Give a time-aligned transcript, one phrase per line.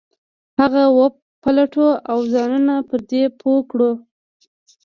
[0.59, 3.91] هغه وپلټو او ځانونه پر دې پوه کړو.